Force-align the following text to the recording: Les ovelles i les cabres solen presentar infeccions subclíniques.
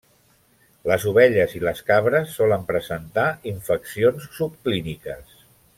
Les 0.91 1.03
ovelles 1.11 1.53
i 1.59 1.61
les 1.65 1.83
cabres 1.91 2.33
solen 2.39 2.65
presentar 2.73 3.27
infeccions 3.53 4.27
subclíniques. 4.41 5.43